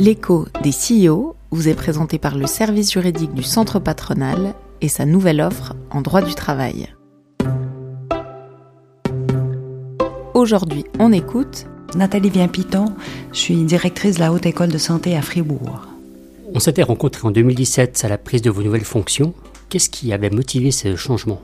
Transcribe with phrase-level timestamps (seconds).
[0.00, 5.04] L'écho des CEO vous est présenté par le service juridique du centre patronal et sa
[5.04, 6.88] nouvelle offre en droit du travail.
[10.32, 11.66] Aujourd'hui, on écoute
[11.96, 12.86] Nathalie Viens-Piton,
[13.34, 15.88] je suis directrice de la Haute École de Santé à Fribourg.
[16.54, 19.34] On s'était rencontrés en 2017 à la prise de vos nouvelles fonctions.
[19.68, 21.42] Qu'est-ce qui avait motivé ce changement?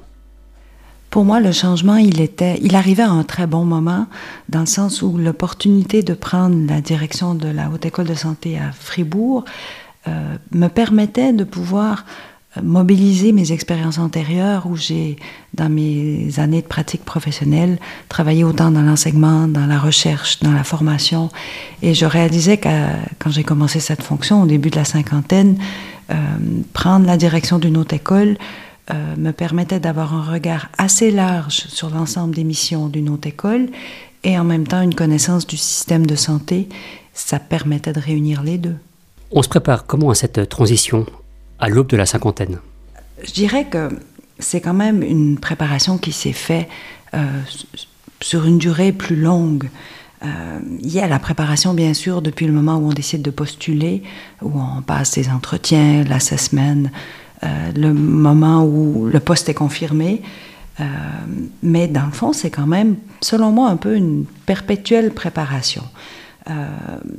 [1.17, 4.07] Pour moi, le changement, il était, il arrivait à un très bon moment,
[4.51, 8.59] dans le sens où l'opportunité de prendre la direction de la Haute École de Santé
[8.59, 9.47] à Fribourg
[10.09, 12.05] euh, me permettait de pouvoir
[12.59, 15.17] euh, mobiliser mes expériences antérieures où j'ai,
[15.55, 17.79] dans mes années de pratique professionnelle,
[18.11, 21.31] travaillé autant dans l'enseignement, dans la recherche, dans la formation.
[21.81, 22.69] Et je réalisais que
[23.19, 25.57] quand j'ai commencé cette fonction, au début de la cinquantaine,
[26.11, 26.15] euh,
[26.75, 28.37] prendre la direction d'une haute école,
[28.91, 33.69] euh, me permettait d'avoir un regard assez large sur l'ensemble des missions d'une haute école
[34.23, 36.69] et en même temps une connaissance du système de santé.
[37.13, 38.77] Ça permettait de réunir les deux.
[39.33, 41.07] On se prépare comment à cette transition
[41.59, 42.59] à l'aube de la cinquantaine?
[43.25, 43.89] Je dirais que
[44.39, 46.69] c'est quand même une préparation qui s'est faite
[47.15, 47.25] euh,
[48.21, 49.69] sur une durée plus longue.
[50.25, 53.31] Euh, il y a la préparation, bien sûr, depuis le moment où on décide de
[53.31, 54.03] postuler,
[54.43, 56.91] où on passe ses entretiens, l'assessment,
[57.43, 60.23] le moment où le poste est confirmé.
[60.81, 60.85] Euh,
[61.63, 65.83] mais dans le fond, c'est quand même, selon moi, un peu une perpétuelle préparation.
[66.49, 66.67] Euh,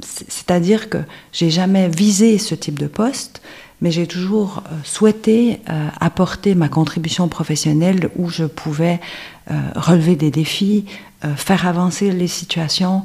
[0.01, 0.99] c'est-à-dire que
[1.31, 3.41] j'ai jamais visé ce type de poste,
[3.81, 5.61] mais j'ai toujours souhaité
[5.99, 8.99] apporter ma contribution professionnelle où je pouvais
[9.75, 10.85] relever des défis,
[11.35, 13.03] faire avancer les situations.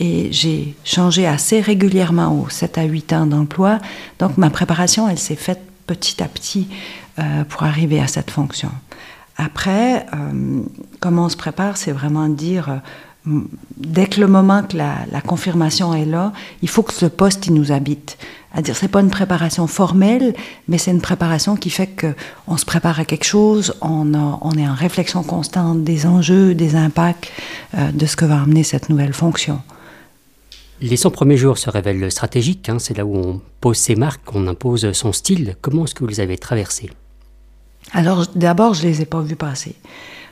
[0.00, 3.80] Et j'ai changé assez régulièrement aux 7 à 8 ans d'emploi.
[4.18, 6.68] Donc ma préparation, elle s'est faite petit à petit
[7.18, 8.70] euh, pour arriver à cette fonction.
[9.36, 10.62] Après, euh,
[11.00, 12.80] comment on se prépare, c'est vraiment dire,
[13.28, 13.40] euh,
[13.76, 17.54] dès que le moment que la, confirmation est là, il faut que ce poste il
[17.54, 18.18] nous habite.
[18.52, 20.34] À dire, c'est pas une préparation formelle,
[20.68, 22.14] mais c'est une préparation qui fait que
[22.46, 26.76] on se prépare à quelque chose, on, on est en réflexion constante des enjeux, des
[26.76, 27.32] impacts
[27.76, 29.60] de ce que va amener cette nouvelle fonction.
[30.84, 32.78] Les 100 premiers jours se révèlent stratégiques, hein.
[32.78, 35.56] c'est là où on pose ses marques, on impose son style.
[35.62, 36.90] Comment est-ce que vous les avez traversés
[37.92, 39.76] Alors d'abord, je ne les ai pas vus passer.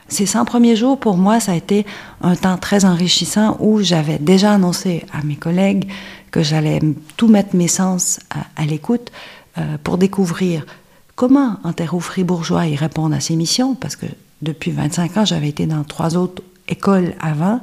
[0.09, 1.87] Ces 100 premiers jours, pour moi, ça a été
[2.21, 5.89] un temps très enrichissant où j'avais déjà annoncé à mes collègues
[6.29, 6.81] que j'allais
[7.17, 8.19] tout mettre mes sens
[8.55, 9.11] à, l'écoute
[9.57, 10.67] euh, pour découvrir
[11.15, 14.05] comment Antero fribourgeois y répondre à ses missions, parce que
[14.43, 17.59] depuis 25 ans, j'avais été dans trois autres écoles avant,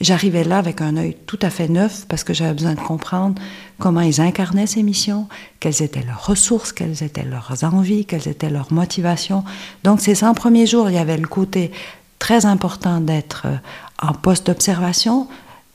[0.00, 3.40] J'arrivais là avec un œil tout à fait neuf parce que j'avais besoin de comprendre
[3.78, 5.28] comment ils incarnaient ces missions,
[5.58, 9.44] quelles étaient leurs ressources, quelles étaient leurs envies, quelles étaient leurs motivations.
[9.82, 11.72] Donc ces 100 premiers jours, il y avait le côté
[12.20, 13.56] très important d'être euh,
[14.00, 15.28] en poste d'observation,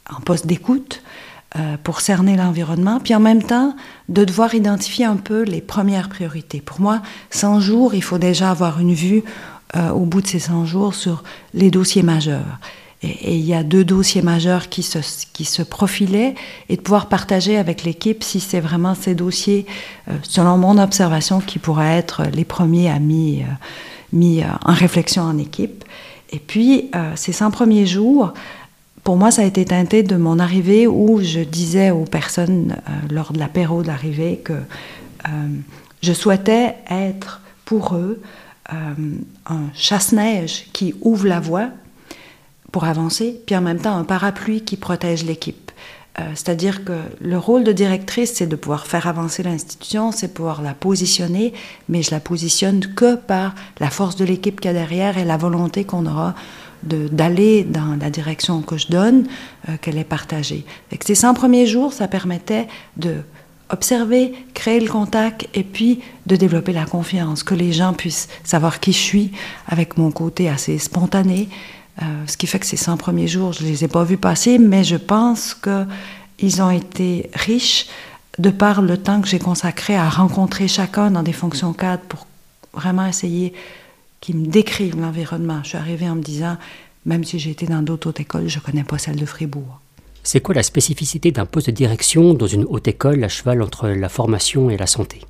[0.10, 1.02] en poste d'écoute,
[1.58, 3.76] euh, pour cerner l'environnement, puis en même temps
[4.10, 6.62] de devoir identifier un peu les premières priorités.
[6.62, 9.24] Pour moi, 100 jours, il faut déjà avoir une vue
[9.76, 11.24] euh, au bout de ces 100 jours sur
[11.54, 12.60] les dossiers majeurs.
[13.04, 15.00] Et, il y a deux dossiers majeurs qui se,
[15.34, 16.36] qui se profilaient
[16.70, 19.66] et de pouvoir partager avec l'équipe si c'est vraiment ces dossiers,
[20.10, 23.46] euh, selon mon observation, qui pourraient être les premiers à mis, euh,
[24.14, 25.84] mis euh, en réflexion en équipe.
[26.32, 28.34] Et puis, ces 100 premiers jours,
[29.04, 32.76] pour moi, ça a été teinté de mon arrivée où je disais aux personnes
[33.12, 34.56] lors de l'apéro d'arrivée que
[36.02, 38.20] je souhaitais être pour eux
[38.72, 41.70] un chasse-neige qui ouvre la voie
[42.74, 45.72] pour avancer, puis en même temps un parapluie qui protège l'équipe.
[46.20, 50.62] Euh, c'est-à-dire que le rôle de directrice, c'est de pouvoir faire avancer l'institution, c'est pouvoir
[50.62, 51.54] la positionner,
[51.88, 55.24] mais je la positionne que par la force de l'équipe qu'il y a derrière et
[55.24, 56.34] la volonté qu'on aura
[56.84, 59.28] d'aller dans la direction que je donne,
[59.70, 60.66] euh, qu'elle est partagée.
[60.92, 62.68] Et ces 100 premiers jours, ça permettait
[62.98, 63.18] de
[63.70, 68.80] observer, créer le contact et puis de développer la confiance, que les gens puissent savoir
[68.80, 69.32] qui je suis
[69.68, 71.50] avec mon côté assez spontané,
[72.02, 74.18] euh, ce qui fait que ces 100 premiers jours, je ne les ai pas vus
[74.18, 77.88] passer, mais je pense qu'ils ont été riches
[78.40, 82.26] de par le temps que j'ai consacré à rencontrer chacun dans des fonctions cadres pour
[82.74, 83.54] vraiment essayer
[84.22, 85.60] qu'ils me décrivent l'environnement.
[85.64, 86.58] Je suis arrivée en me disant,
[87.06, 89.80] même si j'ai été dans d'autres hautes écoles, je ne connais pas celle de Fribourg.
[90.24, 93.90] C'est quoi la spécificité d'un poste de direction dans une haute école à cheval entre
[93.90, 95.22] la formation et la santé?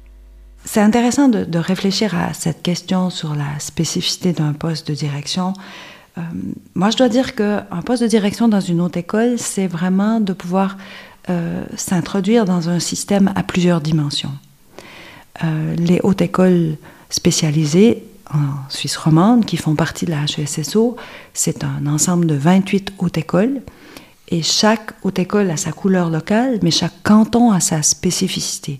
[0.65, 5.53] C'est intéressant de, de, réfléchir à cette question sur la spécificité d'un poste de direction.
[6.17, 6.21] Euh,
[6.75, 10.33] moi, je dois dire qu'un poste de direction dans une haute école, c'est vraiment de
[10.33, 10.77] pouvoir
[11.29, 14.31] euh, s'introduire dans un système à plusieurs dimensions.
[15.43, 16.75] Euh, les hautes écoles
[17.09, 20.95] spécialisées en Suisse romande, qui font partie de la HESSO,
[21.33, 23.61] c'est un ensemble de 28 hautes écoles.
[24.29, 28.79] Et chaque haute école a sa couleur locale, mais chaque canton a sa spécificité.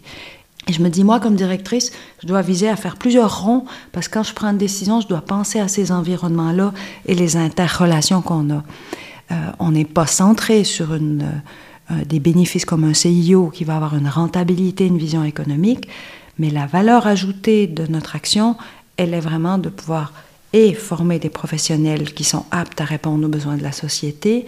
[0.67, 4.07] Et je me dis, moi, comme directrice, je dois viser à faire plusieurs ronds, parce
[4.07, 6.73] que quand je prends une décision, je dois penser à ces environnements-là
[7.05, 8.63] et les interrelations qu'on a.
[9.31, 10.99] Euh, on n'est pas centré sur euh,
[12.05, 15.87] des bénéfices comme un CIO qui va avoir une rentabilité, une vision économique,
[16.39, 18.55] mais la valeur ajoutée de notre action,
[18.97, 20.13] elle est vraiment de pouvoir
[20.53, 24.45] et former des professionnels qui sont aptes à répondre aux besoins de la société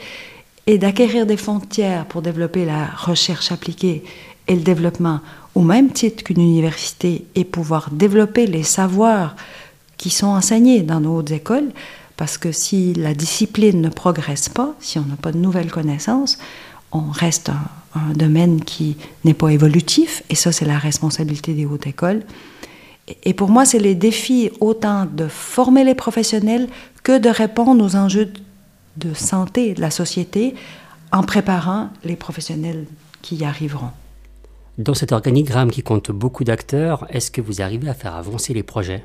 [0.67, 4.03] et d'acquérir des fonds tiers pour développer la recherche appliquée
[4.47, 5.19] et le développement
[5.55, 9.35] au même titre qu'une université et pouvoir développer les savoirs
[9.97, 11.71] qui sont enseignés dans nos hautes écoles,
[12.17, 16.37] parce que si la discipline ne progresse pas, si on n'a pas de nouvelles connaissances,
[16.91, 21.87] on reste un, domaine qui n'est pas évolutif, et ça c'est la responsabilité des hautes
[21.87, 22.23] écoles.
[23.23, 26.67] Et pour moi, c'est les défis autant de former les professionnels
[27.03, 28.33] que de répondre aux enjeux
[28.97, 30.55] de santé de la société
[31.13, 32.85] en préparant les professionnels
[33.21, 33.91] qui y arriveront.
[34.77, 38.63] Dans cet organigramme qui compte beaucoup d'acteurs, est-ce que vous arrivez à faire avancer les
[38.63, 39.03] projets?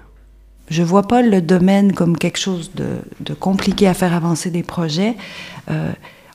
[0.69, 4.63] Je ne vois pas le domaine comme quelque chose de, compliqué à faire avancer des
[4.63, 5.17] projets.
[5.71, 5.93] Euh,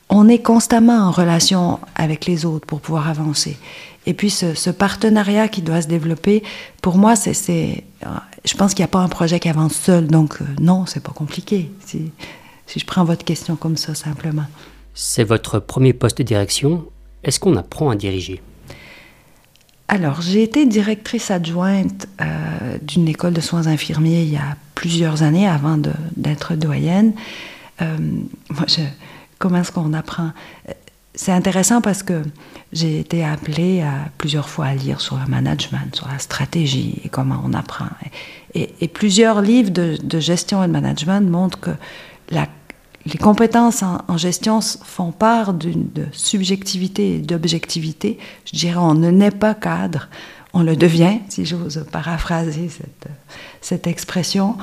[0.08, 3.58] on est constamment en relation avec les autres pour pouvoir avancer.
[4.06, 6.42] Et puis ce, partenariat qui doit se développer,
[6.80, 7.32] pour moi, c'est,
[8.44, 10.06] je pense qu'il n'y a pas un projet qui avance seul.
[10.06, 11.70] Donc non, non, c'est pas compliqué.
[11.84, 12.12] Si,
[12.66, 14.46] si je prends votre question comme ça simplement.
[14.94, 16.86] C'est votre premier poste de direction.
[17.24, 18.40] Est-ce qu'on apprend à diriger?
[19.88, 22.24] Alors, j'ai été directrice adjointe euh,
[22.82, 25.78] d'une école de soins infirmiers il y a plusieurs années avant
[26.16, 27.12] d'être doyenne.
[27.82, 27.96] Euh,
[29.38, 30.32] comment est-ce qu'on apprend?
[31.14, 32.22] C'est intéressant parce que
[32.72, 33.82] j'ai été appelée
[34.18, 37.86] plusieurs fois à lire sur le management, sur la stratégie et comment on apprend.
[38.54, 41.70] Et, plusieurs livres de, de, gestion et de management montrent que
[42.30, 42.46] la
[43.06, 48.18] les compétences en, gestion font part d'une subjectivité et d'objectivité.
[48.44, 50.08] Je dirais, on ne naît pas cadre,
[50.52, 53.08] on le devient, si j'ose paraphraser cette,
[53.60, 54.56] cette expression.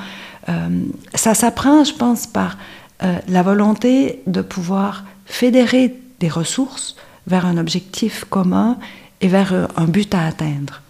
[0.48, 0.68] Euh,
[1.14, 2.58] ça s'apprend, je pense, par
[3.02, 6.96] euh, la volonté de pouvoir fédérer des ressources
[7.26, 8.78] vers un objectif commun
[9.20, 10.82] et vers euh, un but à atteindre.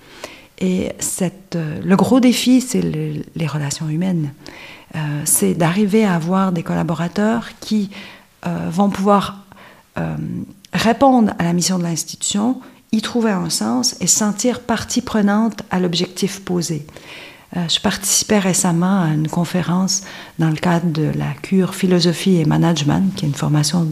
[0.59, 0.93] Et
[1.53, 4.33] le gros défi, c'est les relations humaines.
[4.97, 7.91] Euh, c'est d'arriver à avoir des collaborateurs qui
[8.47, 9.45] euh, vont pouvoir
[9.99, 10.17] euh,
[10.73, 12.61] répondre à la mission de l'institution,
[12.93, 16.87] y trouver un sens et sentir partie prenante à l'objectif posé.
[17.57, 20.03] je participais récemment à une conférence
[20.39, 23.89] dans le cadre de la cure philosophie et management, qui est une formation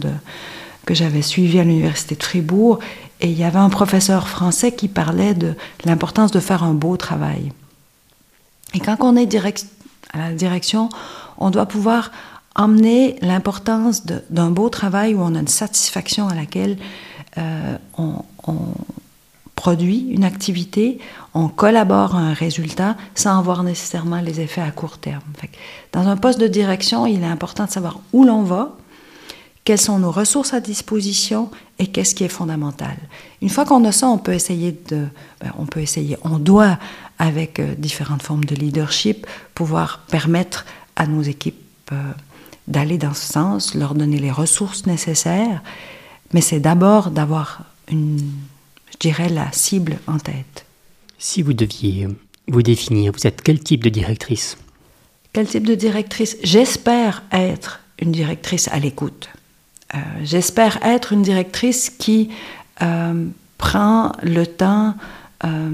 [0.85, 2.79] que j'avais suivie à l'université de Fribourg,
[3.19, 5.53] et il y avait un professeur français qui parlait de
[5.83, 7.51] l'importance de faire un beau travail.
[8.73, 9.65] Et quand on est direct,
[10.13, 10.89] à la direction,
[11.37, 12.11] on doit pouvoir
[12.55, 16.77] emmener l'importance d'un beau travail où on a une satisfaction à laquelle
[17.37, 18.23] euh, on,
[19.55, 20.99] produit une activité,
[21.33, 25.21] on collabore à un résultat sans avoir nécessairement les effets à court terme.
[25.93, 28.75] dans un poste de direction, il est important de savoir où l'on va,
[29.63, 31.49] quelles sont nos ressources à disposition
[31.79, 32.97] et qu'est-ce qui est fondamental.
[33.41, 35.07] Une fois qu'on a ça, on peut essayer de,
[35.39, 36.77] ben, on peut essayer, on doit
[37.17, 39.25] avec euh, différentes formes de leadership
[39.55, 40.65] pouvoir permettre
[40.95, 41.61] à nos équipes
[41.91, 42.11] euh,
[42.67, 45.61] d'aller dans ce sens, leur donner les ressources nécessaires,
[46.33, 48.19] mais c'est d'abord d'avoir une,
[48.91, 50.65] je dirais, la cible en tête.
[51.17, 52.07] Si vous deviez
[52.47, 54.57] vous définir, vous êtes quel type de directrice?
[55.31, 56.37] Quel type de directrice?
[56.43, 59.29] J'espère être une directrice à l'écoute.
[59.95, 62.29] Euh, j'espère être une directrice qui
[62.81, 63.25] euh,
[63.57, 64.95] prend le temps
[65.43, 65.69] euh,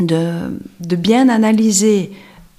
[0.00, 2.12] de, bien analyser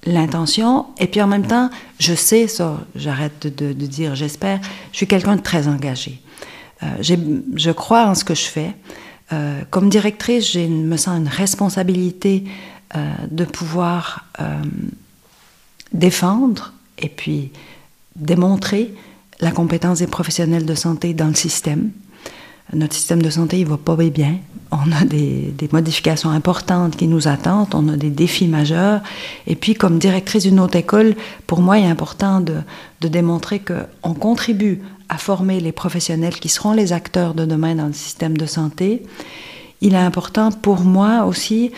[0.04, 2.46] l'intention et puis en même temps, je sais
[2.94, 4.60] j'arrête de, dire j'espère,
[4.92, 6.20] je suis quelqu'un de très engagé.
[7.00, 8.76] je crois en ce que je fais.
[9.70, 12.44] comme directrice, je me sens une responsabilité
[12.94, 14.26] de pouvoir
[15.92, 17.50] défendre et puis
[18.14, 18.94] démontrer
[19.40, 21.90] la compétence des professionnels de santé dans le système.
[22.72, 24.38] Notre système de santé, il va pas bien.
[24.72, 29.00] On a des, modifications importantes qui nous attendent, on a des défis majeurs.
[29.46, 31.14] Et puis, comme directrice d'une autre école,
[31.46, 32.56] pour moi, il est important de,
[33.00, 37.86] de démontrer qu'on contribue à former les professionnels qui seront les acteurs de demain dans
[37.86, 39.02] le système de santé.
[39.80, 41.70] Il est important pour moi aussi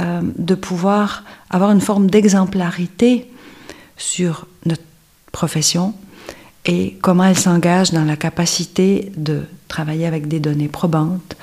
[0.00, 3.30] euh, de pouvoir avoir une forme d'exemplarité
[3.96, 4.82] sur notre
[5.30, 5.94] profession,
[6.66, 11.36] et comment elle s'engage dans la capacité de travailler avec des données probantes,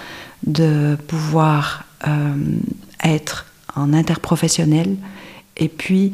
[0.45, 2.33] de pouvoir euh,
[3.03, 4.95] être en interprofessionnel
[5.57, 6.13] et puis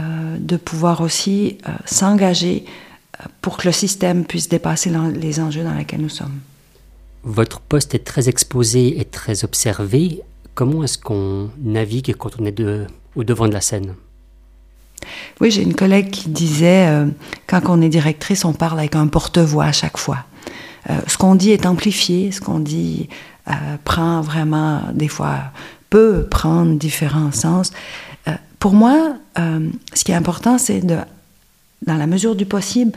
[0.00, 2.64] euh, de pouvoir aussi euh, s'engager
[3.40, 6.40] pour que le système puisse dépasser les enjeux dans lesquels nous sommes.
[7.22, 10.20] Votre poste est très exposé et très observé.
[10.54, 12.60] Comment est-ce qu'on navigue quand on est
[13.16, 13.94] au devant de la scène?
[15.40, 17.06] Oui, j'ai une collègue qui disait, euh,
[17.46, 20.18] quand on est directrice, on parle avec un porte-voix à chaque fois.
[20.90, 23.08] Euh, ce qu'on dit est amplifié, ce qu'on dit
[23.48, 23.52] euh,
[23.84, 25.38] prend vraiment, des fois,
[25.90, 27.72] peut prendre différents sens.
[28.58, 30.96] pour moi, ce qui est important, c'est de,
[31.86, 32.92] dans la mesure du possible,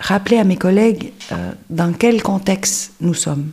[0.00, 1.12] rappeler à mes collègues
[1.70, 3.52] dans quel contexte nous sommes.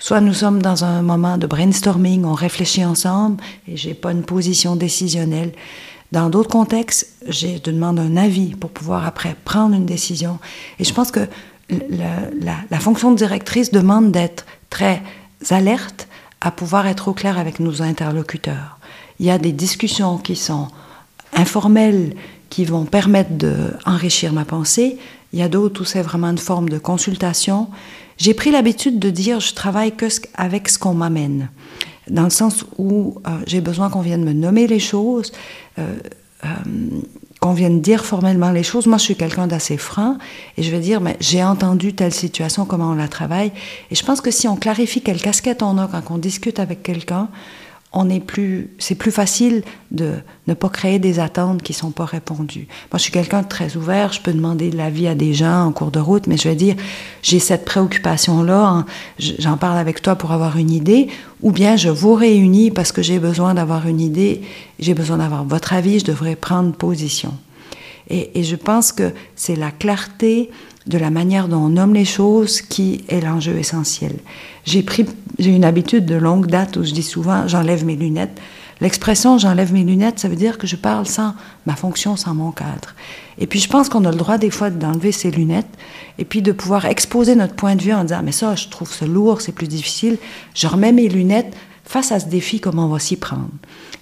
[0.00, 4.22] Soit nous sommes dans un moment de brainstorming, on réfléchit ensemble et j'ai pas une
[4.22, 5.52] position décisionnelle.
[6.12, 10.38] Dans d'autres contextes, je demande un avis pour pouvoir après prendre une décision.
[10.78, 11.28] Et je pense que
[11.70, 15.02] la, fonction de directrice demande d'être très
[15.50, 16.08] alerte
[16.40, 18.78] à pouvoir être au clair avec nos interlocuteurs.
[19.18, 20.68] Il y a des discussions qui sont
[21.34, 22.14] informelles,
[22.48, 24.98] qui vont permettre d'enrichir ma pensée.
[25.32, 27.68] Il y a d'autres où c'est vraiment une forme de consultation.
[28.16, 31.50] J'ai pris l'habitude de dire je travaille que avec ce qu'on m'amène,
[32.10, 35.32] dans le sens où euh, j'ai besoin qu'on vienne me nommer les choses,
[35.78, 35.96] euh,
[36.44, 36.48] euh,
[37.40, 38.86] qu'on vienne dire formellement les choses.
[38.86, 40.18] Moi, je suis quelqu'un d'assez franc
[40.56, 43.52] et je vais dire mais j'ai entendu telle situation, comment on la travaille.
[43.90, 46.82] Et je pense que si on clarifie quelle casquette on a quand on discute avec
[46.82, 47.28] quelqu'un,
[47.92, 50.14] on est plus, c'est plus facile de
[50.46, 52.66] ne pas créer des attentes qui sont pas répondues.
[52.92, 55.64] Moi, je suis quelqu'un de très ouvert, je peux demander de l'avis à des gens
[55.64, 56.76] en cours de route, mais je vais dire,
[57.22, 58.86] j'ai cette préoccupation-là, hein,
[59.18, 61.08] j'en parle avec toi pour avoir une idée,
[61.40, 64.42] ou bien je vous réunis parce que j'ai besoin d'avoir une idée,
[64.78, 67.32] j'ai besoin d'avoir votre avis, je devrais prendre position.
[68.10, 70.50] Et, et je pense que c'est la clarté
[70.88, 74.16] de la manière dont on nomme les choses qui est l'enjeu essentiel.
[74.64, 75.06] J'ai pris,
[75.38, 78.40] j'ai une habitude de longue date où je dis souvent j'enlève mes lunettes.
[78.80, 81.34] L'expression j'enlève mes lunettes, ça veut dire que je parle sans
[81.66, 82.94] ma fonction, sans mon cadre.
[83.38, 85.68] Et puis je pense qu'on a le droit des fois d'enlever ses lunettes
[86.18, 88.92] et puis de pouvoir exposer notre point de vue en disant mais ça je trouve
[88.92, 90.16] ça lourd, c'est plus difficile.
[90.54, 91.54] Je remets mes lunettes
[91.88, 93.48] face à ce défi, comment on va s'y prendre.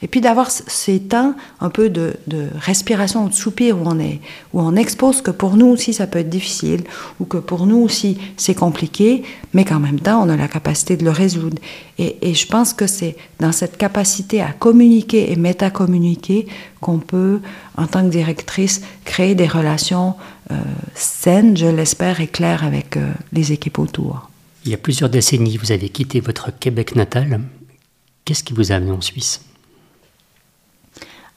[0.02, 2.14] Et puis d'avoir ces temps un peu de,
[2.58, 4.20] respiration ou de soupir où on est,
[4.52, 6.82] où on expose que pour nous aussi ça peut être difficile,
[7.20, 9.22] ou que pour nous aussi c'est compliqué,
[9.54, 11.62] mais qu'en même temps on a la capacité de le résoudre.
[11.98, 16.48] Et, je pense que c'est dans cette capacité à communiquer et métacommuniquer
[16.80, 17.40] qu'on peut,
[17.76, 20.14] en tant que directrice, créer des relations
[20.50, 20.56] euh,
[20.94, 24.28] saines, je l'espère, et claires avec euh, les équipes autour.
[24.64, 27.40] Il y a plusieurs décennies, vous avez quitté votre Québec natal.
[28.26, 29.40] Qu'est-ce qui vous a amené en Suisse?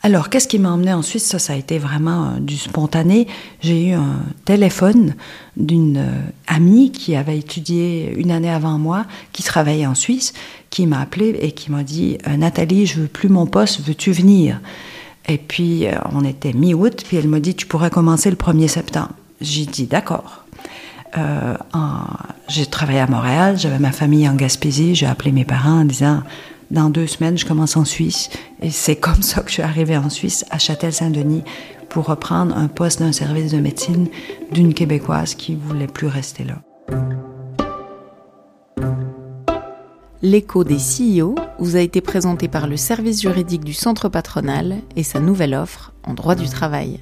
[0.01, 1.25] Alors, qu'est-ce qui m'a emmené en Suisse?
[1.25, 3.27] Ça, ça a été vraiment euh, du spontané.
[3.61, 5.13] J'ai eu un téléphone
[5.55, 10.33] d'une euh, amie qui avait étudié une année avant moi, qui travaillait en Suisse,
[10.71, 14.11] qui m'a appelé et qui m'a dit euh, Nathalie, je veux plus mon poste, veux-tu
[14.11, 14.59] venir?
[15.27, 19.11] Et puis, on était mi-août, puis elle m'a dit Tu pourrais commencer le 1er septembre.
[19.41, 20.43] J'ai dit D'accord.
[22.47, 26.23] j'ai travaillé à Montréal, j'avais ma famille en Gaspésie, j'ai appelé mes parents en disant
[26.71, 28.29] dans deux semaines, je commence en Suisse.
[28.61, 31.43] Et c'est comme ça que je suis arrivée en Suisse, à Châtel-Saint-Denis,
[31.89, 34.07] pour reprendre un poste d'un service de médecine
[34.51, 36.61] d'une Québécoise qui voulait plus rester là.
[40.21, 45.03] L'écho des CEO vous a été présenté par le service juridique du centre patronal et
[45.03, 46.99] sa nouvelle offre en droit du travail.